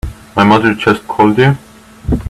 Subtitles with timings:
[0.35, 1.55] My mother just called you?